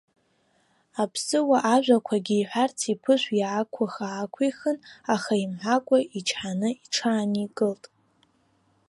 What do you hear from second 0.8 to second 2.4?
Аԥсыуа ажәақәакгьы